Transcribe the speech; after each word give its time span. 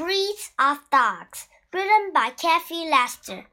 Breeds 0.00 0.50
of 0.58 0.78
Dogs, 0.90 1.46
written 1.74 2.12
by 2.14 2.30
Kathy 2.30 2.88
Lester. 2.88 3.44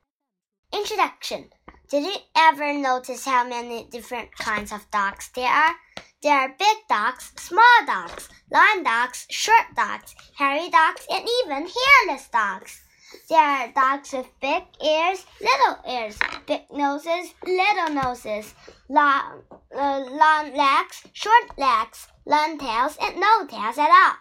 Introduction 0.71 1.49
Did 1.89 2.05
you 2.05 2.15
ever 2.37 2.73
notice 2.73 3.25
how 3.25 3.43
many 3.45 3.83
different 3.91 4.31
kinds 4.37 4.71
of 4.71 4.89
dogs 4.89 5.29
there 5.35 5.49
are? 5.49 5.75
There 6.23 6.33
are 6.33 6.55
big 6.57 6.77
dogs, 6.87 7.33
small 7.35 7.79
dogs, 7.85 8.29
long 8.49 8.83
dogs, 8.83 9.27
short 9.29 9.75
dogs, 9.75 10.15
hairy 10.37 10.69
dogs, 10.69 11.05
and 11.11 11.27
even 11.43 11.67
hairless 11.67 12.29
dogs. 12.29 12.81
There 13.27 13.37
are 13.37 13.67
dogs 13.73 14.13
with 14.13 14.27
big 14.39 14.63
ears, 14.81 15.25
little 15.41 15.79
ears, 15.85 16.17
big 16.45 16.61
noses, 16.71 17.33
little 17.45 17.93
noses, 17.93 18.55
long, 18.87 19.43
uh, 19.75 19.99
long 19.99 20.55
legs, 20.55 21.03
short 21.11 21.57
legs, 21.57 22.07
long 22.25 22.57
tails, 22.57 22.97
and 23.01 23.19
no 23.19 23.45
tails 23.47 23.77
at 23.77 23.89
all. 23.89 24.15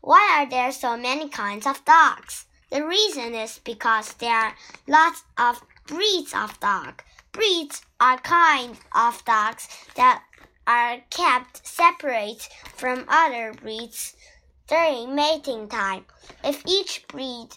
Why 0.00 0.38
are 0.38 0.48
there 0.48 0.72
so 0.72 0.96
many 0.96 1.28
kinds 1.28 1.66
of 1.66 1.84
dogs? 1.84 2.46
The 2.70 2.84
reason 2.84 3.34
is 3.34 3.60
because 3.64 4.12
there 4.14 4.34
are 4.34 4.54
lots 4.86 5.24
of 5.38 5.62
breeds 5.86 6.34
of 6.34 6.58
dog. 6.60 7.02
Breeds 7.32 7.82
are 8.00 8.18
kinds 8.18 8.80
of 8.92 9.24
dogs 9.24 9.68
that 9.94 10.22
are 10.66 10.98
kept 11.10 11.66
separate 11.66 12.48
from 12.74 13.04
other 13.08 13.52
breeds 13.52 14.16
during 14.66 15.14
mating 15.14 15.68
time. 15.68 16.04
If 16.42 16.62
each 16.66 17.06
breed 17.08 17.50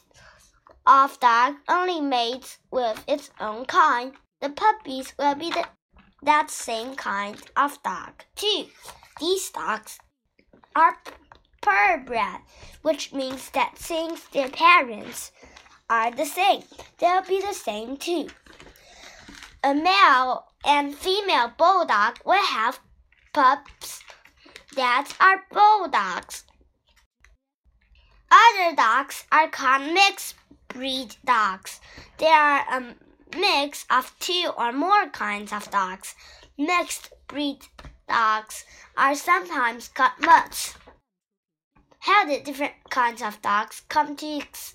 of 0.85 1.19
dog 1.19 1.55
only 1.67 2.01
mates 2.01 2.57
with 2.71 3.03
its 3.07 3.31
own 3.39 3.65
kind, 3.65 4.13
the 4.41 4.49
puppies 4.49 5.13
will 5.17 5.35
be 5.35 5.49
the, 5.49 5.65
that 6.23 6.51
same 6.51 6.95
kind 6.95 7.41
of 7.55 7.81
dog 7.83 8.23
too. 8.35 8.65
These 9.19 9.49
dogs 9.51 9.99
are 10.75 10.97
purebred, 11.61 12.41
which 12.81 13.13
means 13.13 13.49
that 13.51 13.77
since 13.77 14.23
their 14.29 14.49
parents 14.49 15.31
are 15.89 16.11
the 16.11 16.25
same, 16.25 16.63
they'll 16.97 17.21
be 17.23 17.41
the 17.41 17.53
same 17.53 17.97
too. 17.97 18.27
A 19.63 19.73
male 19.73 20.45
and 20.65 20.95
female 20.95 21.51
bulldog 21.57 22.19
will 22.25 22.43
have 22.43 22.79
pups 23.33 24.01
that 24.75 25.13
are 25.19 25.43
bulldogs. 25.51 26.43
Other 28.31 28.75
dogs 28.75 29.25
are 29.31 29.49
called 29.49 29.91
mixed 29.93 30.35
breed 30.67 31.15
dogs. 31.25 31.81
They 32.19 32.27
are 32.27 32.63
a 32.71 32.95
mix 33.37 33.85
of 33.89 34.13
two 34.19 34.51
or 34.57 34.71
more 34.71 35.09
kinds 35.09 35.51
of 35.51 35.69
dogs. 35.71 36.15
Mixed 36.57 37.11
breed 37.27 37.65
dogs 38.07 38.65
are 38.95 39.15
sometimes 39.15 39.87
called 39.87 40.11
mutts. 40.19 40.75
How 42.09 42.25
did 42.25 42.43
different 42.43 42.89
kinds 42.89 43.21
of 43.21 43.39
dogs 43.43 43.83
come 43.87 44.15
to 44.15 44.37
ex 44.39 44.73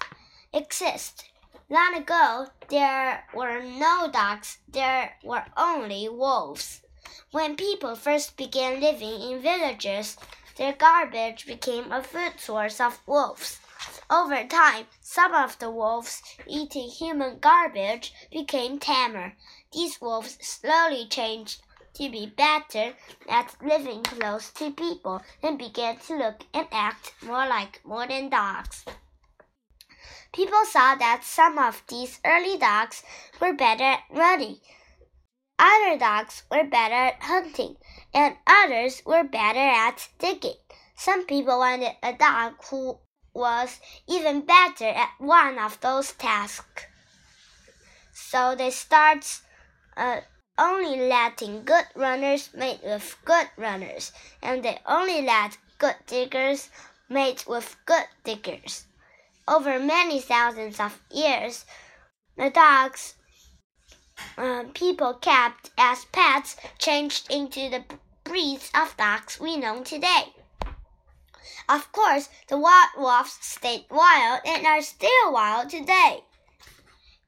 exist? 0.52 1.24
Long 1.68 1.96
ago, 1.96 2.46
there 2.68 3.24
were 3.34 3.60
no 3.60 4.08
dogs, 4.08 4.58
there 4.68 5.16
were 5.24 5.44
only 5.56 6.08
wolves. 6.08 6.82
When 7.32 7.56
people 7.56 7.96
first 7.96 8.36
began 8.36 8.78
living 8.78 9.20
in 9.20 9.42
villages, 9.42 10.16
their 10.58 10.74
garbage 10.74 11.44
became 11.44 11.90
a 11.90 12.04
food 12.04 12.38
source 12.38 12.80
of 12.80 13.00
wolves. 13.04 13.58
Over 14.08 14.44
time, 14.46 14.86
some 15.00 15.34
of 15.34 15.58
the 15.58 15.72
wolves 15.72 16.22
eating 16.46 16.88
human 16.88 17.40
garbage 17.40 18.14
became 18.30 18.78
tamer. 18.78 19.34
These 19.72 20.00
wolves 20.00 20.38
slowly 20.40 21.08
changed 21.08 21.62
to 21.94 22.10
be 22.10 22.26
better 22.26 22.94
at 23.28 23.56
living 23.62 24.02
close 24.02 24.50
to 24.50 24.70
people 24.70 25.22
and 25.42 25.58
began 25.58 25.96
to 25.98 26.16
look 26.16 26.42
and 26.52 26.66
act 26.70 27.14
more 27.22 27.46
like 27.46 27.80
modern 27.84 28.28
dogs. 28.28 28.84
People 30.32 30.64
saw 30.64 30.96
that 30.96 31.22
some 31.24 31.58
of 31.58 31.82
these 31.88 32.20
early 32.24 32.58
dogs 32.58 33.02
were 33.40 33.52
better 33.52 33.84
at 33.84 34.00
running, 34.10 34.58
other 35.58 35.96
dogs 35.96 36.42
were 36.50 36.64
better 36.64 36.94
at 36.94 37.22
hunting, 37.22 37.76
and 38.12 38.36
others 38.46 39.02
were 39.06 39.22
better 39.22 39.60
at 39.60 40.08
digging. 40.18 40.56
Some 40.96 41.26
people 41.26 41.58
wanted 41.58 41.96
a 42.02 42.12
dog 42.12 42.54
who 42.70 42.98
was 43.32 43.80
even 44.08 44.42
better 44.42 44.86
at 44.86 45.10
one 45.18 45.58
of 45.58 45.80
those 45.80 46.12
tasks. 46.12 46.86
So 48.12 48.54
they 48.56 48.70
start 48.70 49.40
uh, 49.96 50.20
only 50.58 50.96
letting 51.08 51.64
good 51.64 51.86
runners 51.94 52.50
mate 52.54 52.80
with 52.84 53.16
good 53.24 53.48
runners, 53.56 54.12
and 54.42 54.64
they 54.64 54.78
only 54.86 55.22
let 55.22 55.58
good 55.78 55.96
diggers 56.06 56.70
mate 57.08 57.44
with 57.46 57.76
good 57.86 58.06
diggers. 58.22 58.86
Over 59.46 59.78
many 59.78 60.20
thousands 60.20 60.80
of 60.80 61.00
years, 61.10 61.64
the 62.36 62.50
dogs 62.50 63.14
uh, 64.38 64.64
people 64.74 65.14
kept 65.14 65.70
as 65.76 66.04
pets 66.06 66.56
changed 66.78 67.30
into 67.30 67.68
the 67.68 67.84
breeds 68.22 68.70
of 68.74 68.96
dogs 68.96 69.40
we 69.40 69.56
know 69.56 69.82
today. 69.82 70.32
Of 71.68 71.92
course, 71.92 72.28
the 72.48 72.58
wild 72.58 72.90
wolves 72.96 73.38
stayed 73.40 73.86
wild 73.90 74.40
and 74.46 74.66
are 74.66 74.82
still 74.82 75.32
wild 75.32 75.70
today. 75.70 76.24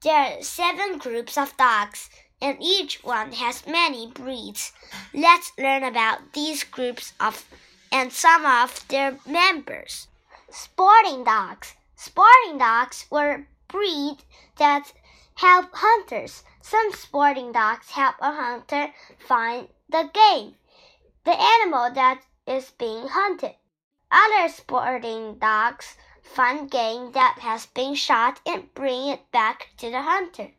There 0.01 0.39
are 0.39 0.41
seven 0.43 0.97
groups 0.97 1.37
of 1.37 1.57
dogs 1.57 2.09
and 2.41 2.57
each 2.61 3.03
one 3.03 3.31
has 3.31 3.65
many 3.65 4.07
breeds. 4.07 4.71
Let's 5.13 5.51
learn 5.57 5.83
about 5.83 6.33
these 6.33 6.63
groups 6.63 7.13
of 7.19 7.45
and 7.91 8.11
some 8.11 8.45
of 8.45 8.87
their 8.89 9.17
members. 9.25 10.07
Sporting 10.49 11.23
dogs. 11.23 11.75
Sporting 11.95 12.57
dogs 12.57 13.05
were 13.09 13.47
breed 13.67 14.17
that 14.57 14.93
help 15.35 15.69
hunters. 15.73 16.43
Some 16.61 16.91
sporting 16.93 17.51
dogs 17.51 17.91
help 17.91 18.15
a 18.19 18.31
hunter 18.31 18.93
find 19.17 19.67
the 19.89 20.09
game, 20.13 20.55
the 21.23 21.39
animal 21.39 21.91
that 21.93 22.21
is 22.45 22.71
being 22.71 23.07
hunted. 23.07 23.55
Other 24.11 24.49
sporting 24.49 25.37
dogs 25.39 25.95
find 26.21 26.69
game 26.69 27.11
that 27.13 27.39
has 27.39 27.65
been 27.65 27.95
shot 27.95 28.39
and 28.45 28.73
bring 28.73 29.07
it 29.07 29.31
back 29.31 29.69
to 29.77 29.89
the 29.89 30.01
hunter. 30.01 30.51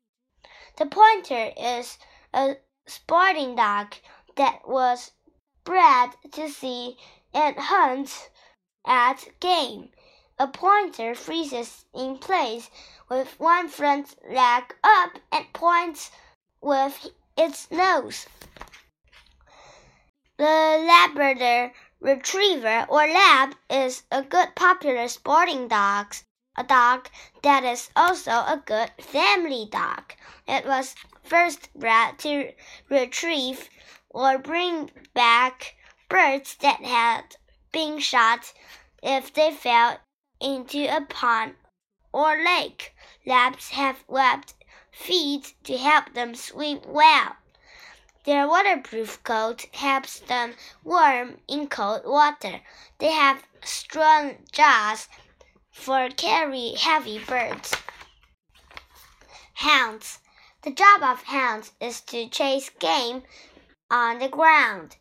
The 0.78 0.86
pointer 0.86 1.52
is 1.56 1.98
a 2.32 2.56
sporting 2.86 3.56
dog 3.56 3.96
that 4.36 4.60
was 4.68 5.10
bred 5.64 6.10
to 6.30 6.48
see 6.48 6.96
and 7.34 7.56
hunt 7.58 8.30
at 8.86 9.28
game. 9.40 9.90
A 10.38 10.46
pointer 10.46 11.16
freezes 11.16 11.84
in 11.92 12.18
place 12.18 12.70
with 13.08 13.40
one 13.40 13.68
front 13.68 14.14
leg 14.30 14.72
up 14.84 15.18
and 15.32 15.52
points 15.52 16.12
with 16.60 17.10
its 17.36 17.68
nose. 17.72 18.28
The 20.36 20.44
Labrador 20.44 21.72
Retriever 21.98 22.86
or 22.88 23.04
Lab 23.08 23.56
is 23.68 24.04
a 24.12 24.22
good 24.22 24.54
popular 24.54 25.08
sporting 25.08 25.66
dog 25.66 26.14
a 26.58 26.64
dog 26.64 27.08
that 27.42 27.62
is 27.62 27.88
also 27.94 28.32
a 28.32 28.60
good 28.66 28.90
family 28.98 29.68
dog. 29.70 30.12
It 30.48 30.66
was 30.66 30.96
first 31.22 31.72
bred 31.72 32.18
to 32.18 32.52
retrieve 32.90 33.70
or 34.10 34.38
bring 34.38 34.90
back 35.14 35.76
birds 36.08 36.56
that 36.56 36.82
had 36.82 37.36
been 37.70 38.00
shot 38.00 38.52
if 39.02 39.32
they 39.32 39.52
fell 39.52 40.00
into 40.40 40.84
a 40.84 41.02
pond 41.02 41.54
or 42.12 42.42
lake. 42.42 42.92
Labs 43.24 43.70
have 43.70 44.02
webbed 44.08 44.54
feet 44.90 45.54
to 45.62 45.78
help 45.78 46.14
them 46.14 46.34
swim 46.34 46.80
well. 46.86 47.36
Their 48.24 48.48
waterproof 48.48 49.22
coat 49.22 49.66
helps 49.72 50.18
them 50.18 50.54
warm 50.82 51.38
in 51.46 51.68
cold 51.68 52.02
water. 52.04 52.62
They 52.98 53.12
have 53.12 53.44
strong 53.62 54.38
jaws 54.50 55.08
for 55.78 56.10
carry 56.10 56.74
heavy 56.74 57.18
birds. 57.20 57.72
Hounds. 59.54 60.18
The 60.62 60.72
job 60.72 61.02
of 61.02 61.22
hounds 61.22 61.72
is 61.80 62.00
to 62.02 62.28
chase 62.28 62.68
game 62.68 63.22
on 63.90 64.18
the 64.18 64.28
ground. 64.28 64.96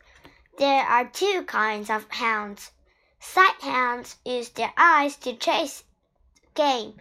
There 0.58 0.84
are 0.84 1.06
two 1.06 1.44
kinds 1.46 1.90
of 1.90 2.06
hounds. 2.10 2.72
Sight 3.20 3.60
hounds 3.62 4.18
use 4.24 4.50
their 4.50 4.72
eyes 4.78 5.16
to 5.18 5.36
chase 5.36 5.84
game. 6.54 6.98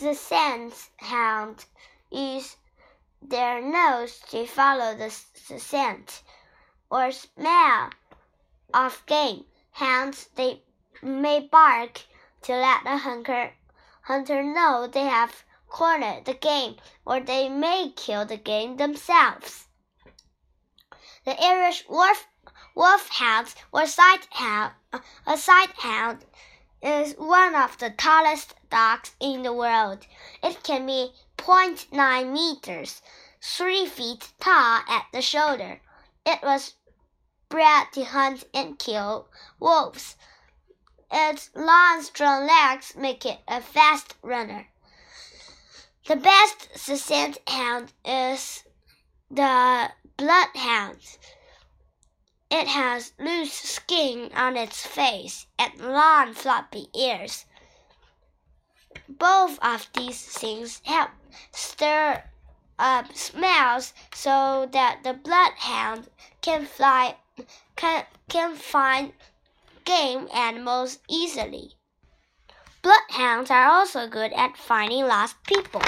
The 0.00 0.14
scent 0.14 0.72
hounds 0.98 1.66
use 2.10 2.56
their 3.20 3.60
nose 3.60 4.20
to 4.30 4.46
follow 4.46 4.94
the 4.94 5.10
scent 5.10 6.22
or 6.90 7.10
smell 7.10 7.90
of 8.72 9.04
game. 9.06 9.44
Hounds 9.72 10.28
they 10.36 10.62
may 11.02 11.40
bark 11.40 12.02
to 12.42 12.52
let 12.52 12.84
the 12.84 12.98
hunter, 12.98 13.54
hunter 14.02 14.42
know 14.42 14.86
they 14.86 15.04
have 15.04 15.44
cornered 15.68 16.24
the 16.24 16.34
game, 16.34 16.76
or 17.04 17.20
they 17.20 17.48
may 17.48 17.92
kill 17.96 18.24
the 18.24 18.36
game 18.36 18.76
themselves. 18.76 19.66
The 21.24 21.42
Irish 21.42 21.84
wolf, 21.88 22.26
wolf 22.74 23.08
hounds 23.08 23.56
or 23.72 23.86
sight 23.86 24.28
hound, 24.30 24.72
a 25.26 25.36
sight 25.36 25.72
hound 25.78 26.24
is 26.82 27.14
one 27.14 27.54
of 27.54 27.78
the 27.78 27.90
tallest 27.90 28.54
dogs 28.70 29.16
in 29.18 29.42
the 29.42 29.52
world. 29.52 30.06
It 30.42 30.62
can 30.62 30.86
be 30.86 31.12
0.9 31.36 32.32
meters, 32.32 33.02
3 33.42 33.86
feet 33.86 34.32
tall 34.38 34.82
at 34.88 35.06
the 35.12 35.20
shoulder. 35.20 35.80
It 36.24 36.42
was 36.42 36.74
bred 37.48 37.92
to 37.92 38.04
hunt 38.04 38.44
and 38.54 38.78
kill 38.78 39.28
wolves. 39.58 40.16
Its 41.10 41.50
long, 41.54 42.02
strong 42.02 42.46
legs 42.46 42.96
make 42.96 43.24
it 43.24 43.38
a 43.46 43.60
fast 43.60 44.14
runner. 44.22 44.68
The 46.06 46.16
best 46.16 46.78
scent 46.78 47.38
hound 47.48 47.92
is 48.04 48.64
the 49.30 49.90
bloodhound. 50.16 50.98
It 52.50 52.68
has 52.68 53.12
loose 53.18 53.52
skin 53.52 54.30
on 54.34 54.56
its 54.56 54.86
face 54.86 55.46
and 55.58 55.78
long 55.80 56.32
floppy 56.34 56.88
ears. 56.94 57.44
Both 59.08 59.58
of 59.60 59.88
these 59.94 60.24
things 60.24 60.80
help 60.84 61.10
stir 61.52 62.24
up 62.78 63.16
smells 63.16 63.94
so 64.14 64.68
that 64.72 65.02
the 65.02 65.14
bloodhound 65.14 66.08
can 66.40 66.66
fly 66.66 67.16
can, 67.74 68.04
can 68.28 68.54
find 68.54 69.12
game 69.86 70.28
animals 70.34 70.98
easily. 71.08 71.70
Bloodhounds 72.82 73.50
are 73.50 73.66
also 73.66 74.08
good 74.08 74.32
at 74.32 74.56
finding 74.56 75.06
lost 75.06 75.42
people. 75.44 75.82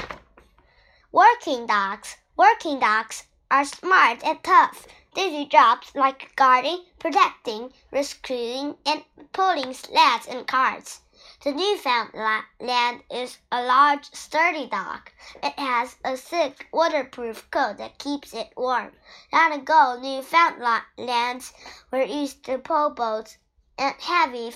Working 1.13 1.67
dogs. 1.67 2.17
Working 2.37 2.79
dogs 2.79 3.25
are 3.51 3.65
smart 3.65 4.25
and 4.25 4.43
tough. 4.45 4.87
They 5.15 5.31
do 5.31 5.47
jobs 5.47 5.91
like 5.97 6.37
guarding, 6.37 6.85
protecting, 7.01 7.73
rescuing, 7.91 8.77
and 8.87 9.05
pulling 9.33 9.75
sleds 9.75 10.29
and 10.29 10.47
carts. 10.47 11.01
The 11.43 11.53
Newfoundland 11.53 13.03
is 13.11 13.39
a 13.51 13.63
large, 13.63 14.05
sturdy 14.13 14.69
dog. 14.69 15.11
It 15.43 15.59
has 15.59 15.97
a 16.05 16.17
thick, 16.17 16.69
waterproof 16.73 17.51
coat 17.51 17.79
that 17.79 17.99
keeps 17.99 18.33
it 18.33 18.53
warm. 18.57 18.93
Long 19.33 19.53
ago, 19.53 19.99
Newfoundlands 20.01 21.53
were 21.91 22.05
used 22.05 22.45
to 22.45 22.59
pull 22.59 22.91
boats 22.91 23.39
and 23.79 23.95
heavy 24.01 24.53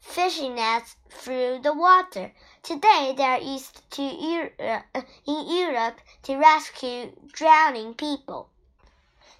fishing 0.00 0.54
nets 0.54 0.96
through 1.10 1.60
the 1.62 1.72
water. 1.72 2.32
Today, 2.62 3.14
they 3.16 3.22
are 3.22 3.40
used 3.40 3.88
to 3.92 4.02
Europe, 4.02 4.54
uh, 4.94 5.02
in 5.26 5.48
Europe 5.48 6.00
to 6.22 6.36
rescue 6.36 7.12
drowning 7.32 7.94
people. 7.94 8.48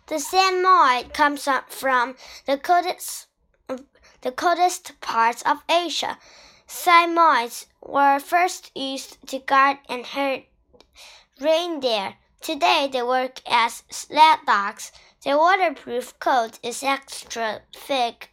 The 0.06 0.18
Samoyed 0.18 1.14
comes 1.14 1.48
from 1.68 2.16
the 2.46 2.58
coldest, 2.58 3.28
the 4.20 4.32
coldest 4.32 5.00
parts 5.00 5.42
of 5.42 5.62
Asia. 5.68 6.18
Samoyeds 6.68 7.66
were 7.80 8.18
first 8.18 8.70
used 8.76 9.26
to 9.28 9.38
guard 9.38 9.78
and 9.88 10.04
herd 10.04 10.44
reindeer. 11.40 12.16
Today, 12.40 12.88
they 12.92 13.02
work 13.02 13.40
as 13.46 13.84
sled 13.90 14.40
dogs. 14.46 14.92
Their 15.24 15.38
waterproof 15.38 16.18
coat 16.18 16.58
is 16.62 16.82
extra 16.82 17.62
thick 17.72 18.31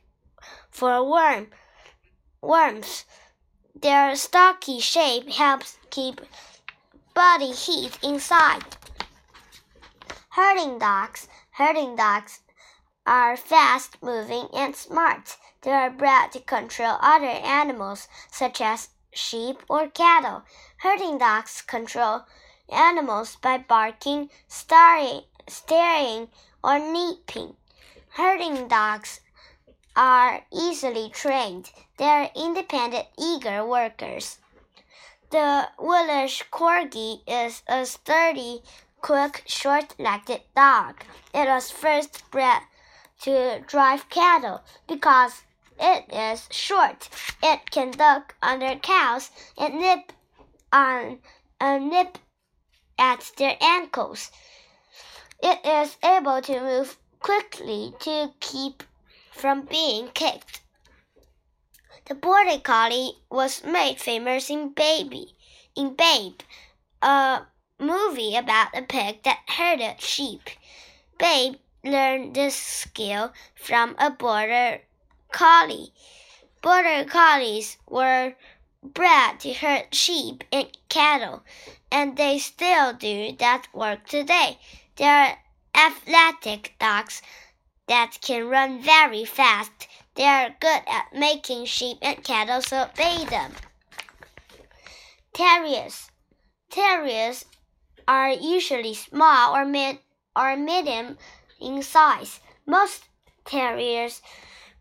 for 0.69 1.03
worm 1.03 1.47
worms. 2.41 3.05
Their 3.75 4.15
stocky 4.15 4.79
shape 4.79 5.29
helps 5.29 5.77
keep 5.89 6.21
body 7.13 7.51
heat 7.51 7.97
inside. 8.03 8.63
Herding 10.29 10.79
dogs. 10.79 11.27
Herding 11.51 11.95
dogs 11.95 12.39
are 13.05 13.35
fast 13.35 14.01
moving 14.01 14.47
and 14.53 14.75
smart. 14.75 15.37
They 15.61 15.71
are 15.71 15.89
bred 15.89 16.31
to 16.31 16.39
control 16.39 16.97
other 17.01 17.25
animals 17.25 18.07
such 18.31 18.61
as 18.61 18.89
sheep 19.11 19.57
or 19.69 19.87
cattle. 19.87 20.43
Herding 20.77 21.17
dogs 21.17 21.61
control 21.61 22.21
animals 22.69 23.35
by 23.35 23.57
barking, 23.57 24.29
staring, 24.47 25.23
staring 25.47 26.29
or 26.63 26.79
nipping. 26.79 27.55
Herding 28.09 28.67
dogs 28.67 29.21
are 29.99 30.45
easily 30.53 31.09
trained. 31.09 31.69
They 31.97 32.05
are 32.05 32.31
independent, 32.33 33.07
eager 33.17 33.65
workers. 33.65 34.37
The 35.29 35.67
Welsh 35.77 36.43
Corgi 36.49 37.19
is 37.27 37.63
a 37.67 37.85
sturdy, 37.85 38.61
quick, 39.01 39.43
short-legged 39.45 40.41
dog. 40.55 41.03
It 41.33 41.49
was 41.49 41.69
first 41.69 42.23
bred 42.31 42.61
to 43.23 43.59
drive 43.67 44.09
cattle 44.09 44.61
because 44.87 45.41
it 45.77 46.05
is 46.13 46.47
short. 46.49 47.09
It 47.43 47.69
can 47.69 47.91
duck 47.91 48.35
under 48.41 48.75
cows 48.75 49.31
and 49.57 49.81
nip 49.81 50.13
on 50.71 51.19
a 51.59 51.77
nip 51.77 52.19
at 52.97 53.31
their 53.37 53.57
ankles. 53.59 54.31
It 55.43 55.59
is 55.65 55.97
able 56.01 56.41
to 56.43 56.61
move 56.61 56.97
quickly 57.19 57.93
to 57.99 58.31
keep 58.39 58.83
from 59.39 59.61
being 59.61 60.09
kicked. 60.09 60.61
The 62.07 62.15
border 62.15 62.59
collie 62.59 63.13
was 63.29 63.63
made 63.63 63.99
famous 63.99 64.49
in 64.49 64.69
Baby, 64.69 65.35
in 65.75 65.95
Babe, 65.95 66.39
a 67.01 67.43
movie 67.79 68.35
about 68.35 68.75
a 68.77 68.81
pig 68.81 69.23
that 69.23 69.39
herded 69.47 70.01
sheep. 70.01 70.49
Babe 71.17 71.55
learned 71.83 72.35
this 72.35 72.55
skill 72.55 73.31
from 73.55 73.95
a 73.97 74.11
border 74.11 74.81
collie. 75.31 75.93
Border 76.61 77.05
collies 77.05 77.77
were 77.87 78.35
bred 78.83 79.39
to 79.39 79.53
herd 79.53 79.93
sheep 79.95 80.43
and 80.51 80.67
cattle, 80.89 81.43
and 81.89 82.17
they 82.17 82.39
still 82.39 82.91
do 82.91 83.33
that 83.39 83.67
work 83.73 84.05
today. 84.05 84.59
They 84.97 85.05
are 85.05 85.37
athletic 85.73 86.73
dogs 86.79 87.21
that 87.89 88.19
can 88.21 88.47
run 88.47 88.81
very 88.81 89.25
fast. 89.25 89.87
They 90.15 90.23
are 90.23 90.55
good 90.59 90.81
at 90.87 91.13
making 91.13 91.65
sheep 91.65 91.97
and 92.01 92.23
cattle 92.23 92.61
so 92.61 92.83
obey 92.83 93.25
them. 93.25 93.51
Terriers. 95.33 96.09
Terriers 96.69 97.45
are 98.07 98.29
usually 98.31 98.93
small 98.93 99.55
or 99.55 99.65
mid 99.65 99.99
or 100.35 100.55
medium 100.55 101.17
in 101.59 101.81
size. 101.81 102.39
Most 102.65 103.05
terriers 103.43 104.21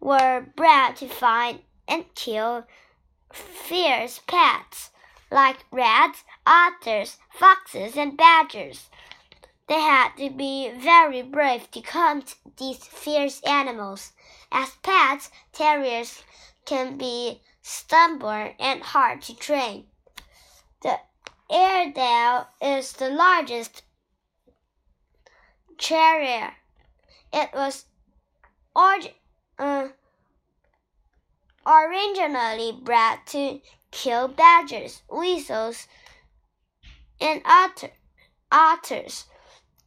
were 0.00 0.46
bred 0.54 0.96
to 0.96 1.08
find 1.08 1.60
and 1.88 2.04
kill 2.14 2.64
fierce 3.32 4.20
pets 4.26 4.90
like 5.30 5.64
rats, 5.70 6.24
otters, 6.46 7.18
foxes, 7.30 7.96
and 7.96 8.16
badgers. 8.16 8.88
They 9.68 9.80
had 9.80 10.16
to 10.16 10.30
be 10.30 10.70
very 10.70 11.22
brave 11.22 11.70
to 11.72 11.80
hunt 11.80 12.36
these 12.56 12.84
fierce 12.84 13.40
animals. 13.42 14.12
As 14.50 14.70
pets, 14.82 15.30
terriers 15.52 16.22
can 16.64 16.96
be 16.96 17.42
stubborn 17.60 18.54
and 18.58 18.82
hard 18.82 19.20
to 19.22 19.36
train. 19.36 19.86
The 20.82 20.98
Airedale 21.50 22.48
is 22.62 22.92
the 22.92 23.10
largest 23.10 23.82
terrier. 25.76 26.54
It 27.32 27.50
was 27.52 27.84
orig 28.74 29.14
uh, 29.58 29.88
originally 31.66 32.72
bred 32.72 33.18
to 33.26 33.60
kill 33.90 34.28
badgers, 34.28 35.02
weasels, 35.10 35.86
and 37.20 37.42
otter 37.44 37.90
otters. 38.50 39.26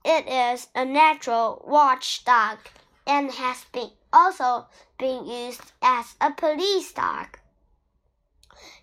It 0.04 0.28
is 0.28 0.68
a 0.74 0.84
natural 0.84 1.64
watchdog 1.68 2.58
and 3.06 3.32
has 3.32 3.66
been 3.72 3.92
also 4.12 4.68
been 4.98 5.26
used 5.26 5.72
as 5.82 6.16
a 6.20 6.32
police 6.32 6.92
dog. 6.92 7.38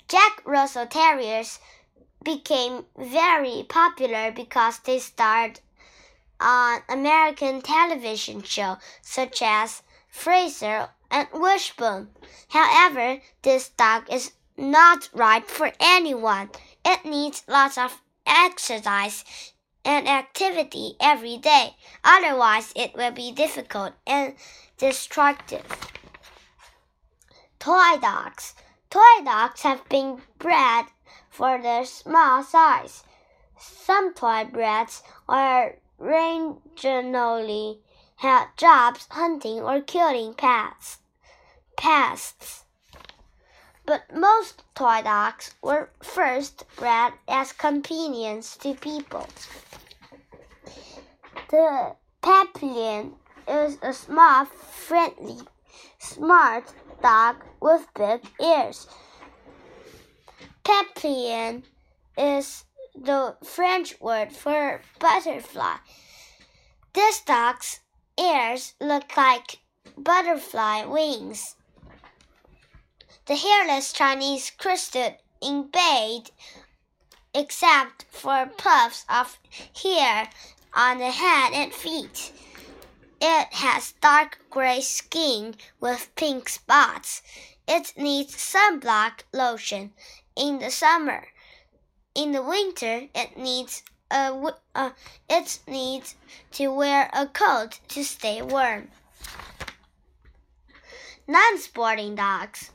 Jack 0.08 0.42
Russell 0.44 0.86
Terriers 0.86 1.58
became 2.24 2.86
very 2.96 3.66
popular 3.68 4.30
because 4.32 4.78
they 4.80 4.98
starred 4.98 5.60
on 6.40 6.82
American 6.88 7.62
television 7.62 8.42
shows 8.42 8.78
such 9.02 9.42
as 9.42 9.82
Frasier 10.12 10.90
and 11.10 11.28
Wishbone. 11.32 12.08
However, 12.48 13.20
this 13.42 13.70
dog 13.70 14.10
is 14.10 14.32
not 14.56 15.08
right 15.12 15.46
for 15.46 15.72
anyone. 15.80 16.50
It 16.84 17.04
needs 17.04 17.42
lots 17.48 17.76
of 17.76 18.00
exercise 18.26 19.24
and 19.88 20.06
activity 20.06 20.96
every 21.00 21.38
day. 21.38 21.74
Otherwise, 22.04 22.74
it 22.76 22.94
will 22.94 23.10
be 23.10 23.32
difficult 23.32 23.94
and 24.06 24.34
destructive. 24.76 25.64
Toy 27.58 27.96
dogs. 27.98 28.54
Toy 28.90 29.24
dogs 29.24 29.62
have 29.62 29.88
been 29.88 30.20
bred 30.38 30.84
for 31.30 31.60
their 31.62 31.86
small 31.86 32.42
size. 32.42 33.02
Some 33.58 34.12
toy 34.12 34.44
breeds 34.44 35.02
are 35.26 35.76
regionally 35.98 37.78
have 38.16 38.54
jobs 38.56 39.06
hunting 39.10 39.60
or 39.60 39.80
killing 39.80 40.34
pests. 40.34 40.98
Pests. 41.78 42.64
But 43.88 44.14
most 44.14 44.62
toy 44.74 45.00
dogs 45.02 45.54
were 45.62 45.88
first 46.02 46.66
bred 46.76 47.14
as 47.26 47.52
companions 47.52 48.54
to 48.58 48.74
people. 48.74 49.26
The 51.48 51.96
Papillon 52.20 53.14
is 53.48 53.78
a 53.80 53.94
small, 53.94 54.44
friendly, 54.44 55.38
smart 55.98 56.64
dog 57.02 57.36
with 57.62 57.86
big 57.94 58.20
ears. 58.38 58.86
Papillon 60.64 61.62
is 62.18 62.64
the 62.94 63.38
French 63.42 63.98
word 64.02 64.34
for 64.34 64.82
butterfly. 64.98 65.76
This 66.92 67.22
dog's 67.22 67.80
ears 68.20 68.74
look 68.82 69.16
like 69.16 69.60
butterfly 69.96 70.84
wings. 70.84 71.54
The 73.28 73.36
hairless 73.36 73.92
Chinese 73.92 74.50
crested 74.50 75.16
in 75.42 75.64
bed, 75.64 76.30
except 77.34 78.06
for 78.10 78.46
puffs 78.56 79.04
of 79.06 79.38
hair 79.82 80.30
on 80.72 80.96
the 80.96 81.10
head 81.10 81.52
and 81.52 81.70
feet. 81.70 82.32
It 83.20 83.52
has 83.52 83.92
dark 84.00 84.38
gray 84.48 84.80
skin 84.80 85.56
with 85.78 86.10
pink 86.16 86.48
spots. 86.48 87.20
It 87.66 87.92
needs 87.98 88.34
sunblock 88.34 89.24
lotion 89.34 89.92
in 90.34 90.60
the 90.60 90.70
summer. 90.70 91.28
In 92.14 92.32
the 92.32 92.42
winter, 92.42 93.08
it 93.14 93.36
needs 93.36 93.82
a, 94.10 94.54
uh, 94.74 94.92
it 95.28 95.60
needs 95.66 96.14
to 96.52 96.68
wear 96.68 97.10
a 97.12 97.26
coat 97.26 97.80
to 97.88 98.04
stay 98.04 98.40
warm. 98.40 98.88
Non-sporting 101.26 102.14
dogs. 102.14 102.70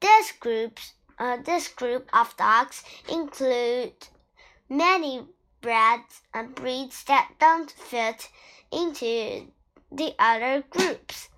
This 0.00 0.32
groups 0.32 0.92
uh, 1.18 1.36
this 1.38 1.68
group 1.68 2.08
of 2.12 2.36
dogs 2.36 2.84
include 3.08 3.92
many 4.68 5.26
breeds 5.60 6.22
and 6.32 6.54
breeds 6.54 7.02
that 7.04 7.32
don't 7.40 7.70
fit 7.70 8.30
into 8.70 9.48
the 9.90 10.14
other 10.18 10.62
groups. 10.70 11.28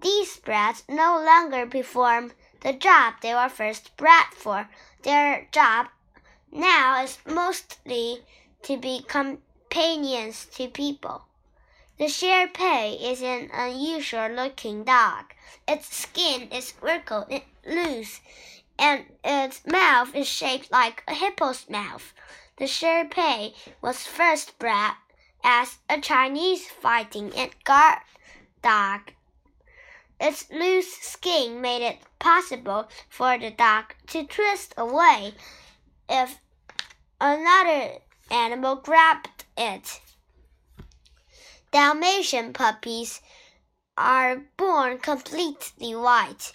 These 0.00 0.38
breeds 0.38 0.82
no 0.88 1.22
longer 1.24 1.66
perform 1.66 2.32
the 2.60 2.72
job 2.72 3.14
they 3.20 3.34
were 3.34 3.48
first 3.48 3.96
bred 3.96 4.26
for. 4.32 4.68
Their 5.02 5.46
job 5.52 5.86
now 6.50 7.02
is 7.02 7.18
mostly 7.24 8.24
to 8.62 8.76
be 8.76 9.04
companions 9.06 10.46
to 10.56 10.68
people. 10.68 11.26
The 11.96 12.08
Shar 12.08 12.48
Pei 12.48 12.94
is 12.94 13.22
an 13.22 13.50
unusual 13.52 14.28
looking 14.28 14.82
dog. 14.82 15.26
Its 15.68 15.94
skin 15.94 16.48
is 16.50 16.74
wrinkled 16.80 17.26
and 17.30 17.44
loose, 17.64 18.20
and 18.76 19.06
its 19.22 19.64
mouth 19.64 20.12
is 20.12 20.26
shaped 20.26 20.72
like 20.72 21.04
a 21.06 21.14
hippo's 21.14 21.70
mouth. 21.70 22.12
The 22.56 22.66
Shar 22.66 23.04
Pei 23.04 23.54
was 23.80 24.08
first 24.08 24.58
bred 24.58 24.94
as 25.44 25.78
a 25.88 26.00
Chinese 26.00 26.66
fighting 26.66 27.32
and 27.36 27.54
guard 27.62 28.00
dog. 28.60 29.12
Its 30.18 30.50
loose 30.50 30.92
skin 30.96 31.60
made 31.60 31.86
it 31.86 32.00
possible 32.18 32.88
for 33.08 33.38
the 33.38 33.52
dog 33.52 33.94
to 34.08 34.24
twist 34.24 34.74
away 34.76 35.34
if 36.08 36.40
another 37.20 37.98
animal 38.32 38.74
grabbed 38.74 39.44
it. 39.56 40.00
Dalmatian 41.74 42.52
puppies 42.52 43.20
are 43.98 44.42
born 44.56 44.98
completely 44.98 45.92
white. 45.92 46.52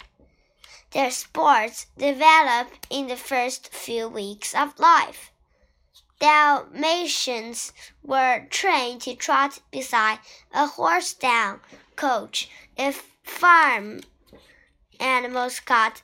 Their 0.92 1.12
spots 1.12 1.88
develop 1.98 2.70
in 2.90 3.08
the 3.08 3.18
first 3.18 3.68
few 3.68 4.08
weeks 4.08 4.56
of 4.56 4.80
life. 4.80 5.34
Dalmatians 6.22 7.74
were 8.02 8.48
trained 8.50 9.02
to 9.02 9.14
trot 9.14 9.60
beside 9.72 10.20
a 10.54 10.68
horse 10.68 11.14
down 11.14 11.60
coach 11.98 12.50
if 12.78 13.12
farm 13.22 14.00
animals 15.02 15.60
got 15.60 16.02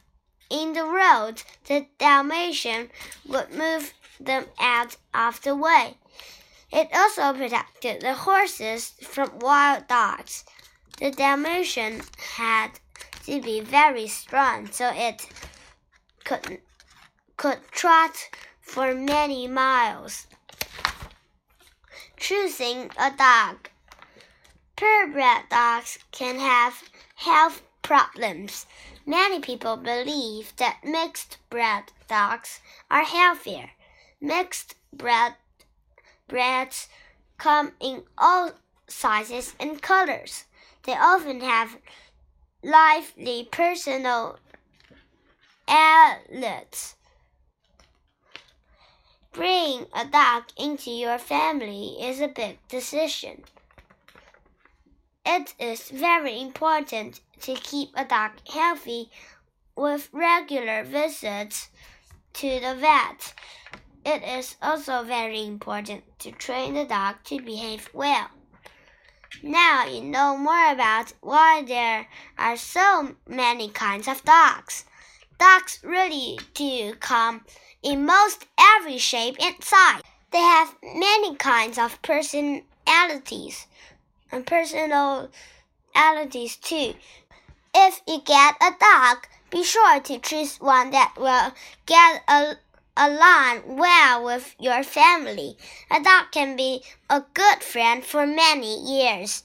in 0.49 0.73
the 0.73 0.83
road. 0.83 1.43
The 1.69 1.87
Dalmatian 1.99 2.89
would 3.25 3.53
move 3.53 3.93
them 4.19 4.47
out 4.59 4.97
of 5.13 5.41
the 5.41 5.55
way. 5.55 5.95
It 6.75 6.89
also 6.93 7.31
protected 7.31 8.01
the 8.01 8.13
horses 8.13 8.95
from 9.01 9.39
wild 9.39 9.87
dogs. 9.87 10.43
The 10.99 11.09
Dalmatian 11.09 12.01
had 12.35 12.71
to 13.23 13.41
be 13.41 13.61
very 13.61 14.09
strong 14.09 14.69
so 14.69 14.91
it 14.93 15.25
could, 16.25 16.59
could 17.37 17.59
trot 17.71 18.29
for 18.59 18.93
many 18.93 19.47
miles. 19.47 20.27
Choosing 22.17 22.91
a 22.97 23.09
dog. 23.09 23.69
Purebred 24.75 25.47
dogs 25.49 25.97
can 26.11 26.37
have 26.39 26.83
health 27.15 27.61
problems. 27.83 28.65
Many 29.05 29.39
people 29.39 29.77
believe 29.77 30.53
that 30.57 30.83
mixed 30.83 31.37
bred 31.49 31.93
dogs 32.09 32.59
are 32.91 33.05
healthier. 33.05 33.71
Mixed 34.19 34.75
bred 34.91 35.35
breeds 36.27 36.87
come 37.37 37.73
in 37.79 38.03
all 38.17 38.51
sizes 38.87 39.55
and 39.59 39.81
colors. 39.81 40.45
They 40.83 40.93
often 40.93 41.41
have 41.41 41.77
lively 42.63 43.47
personal 43.51 44.39
outlets. 45.67 46.95
Bringing 49.31 49.87
a 49.93 50.05
dog 50.05 50.43
into 50.57 50.91
your 50.91 51.17
family 51.17 51.97
is 51.99 52.21
a 52.21 52.27
big 52.27 52.57
decision. 52.69 53.43
It 55.25 55.53
is 55.59 55.89
very 55.89 56.39
important 56.39 57.19
to 57.41 57.55
keep 57.55 57.89
a 57.95 58.05
dog 58.05 58.31
healthy 58.47 59.09
with 59.75 60.09
regular 60.13 60.83
visits 60.83 61.69
to 62.33 62.59
the 62.59 62.75
vet. 62.75 63.33
It 64.05 64.21
is 64.23 64.55
also 64.61 65.01
very 65.03 65.43
important 65.43 66.03
to 66.19 66.31
train 66.31 66.75
the 66.75 66.85
dog 66.85 67.15
to 67.23 67.41
behave 67.41 67.89
well. 67.91 68.29
Now 69.41 69.85
you 69.87 70.01
know 70.01 70.37
more 70.37 70.71
about 70.71 71.13
why 71.21 71.63
there 71.63 72.07
are 72.37 72.55
so 72.55 73.15
many 73.27 73.69
kinds 73.69 74.07
of 74.07 74.23
dogs. 74.23 74.85
Dogs 75.39 75.79
really 75.83 76.37
do 76.53 76.93
come 76.99 77.45
in 77.81 78.05
most 78.05 78.45
every 78.59 78.99
shape 78.99 79.37
and 79.41 79.55
size. 79.63 80.03
They 80.31 80.37
have 80.37 80.75
many 80.83 81.35
kinds 81.35 81.79
of 81.79 81.99
personalities 82.03 83.65
and 84.31 84.45
personalities 84.45 85.31
too. 86.57 86.93
If 87.73 88.01
you 88.07 88.21
get 88.21 88.55
a 88.61 88.71
dog, 88.79 89.27
be 89.49 89.63
sure 89.63 89.99
to 89.99 90.19
choose 90.19 90.57
one 90.61 90.91
that 90.91 91.13
will 91.17 91.53
get 91.85 92.23
a 92.27 92.57
along 92.97 93.77
well 93.77 94.23
with 94.23 94.55
your 94.59 94.83
family. 94.83 95.57
A 95.91 96.01
dog 96.01 96.31
can 96.31 96.55
be 96.55 96.83
a 97.09 97.23
good 97.33 97.63
friend 97.63 98.03
for 98.05 98.25
many 98.25 98.79
years. 98.79 99.43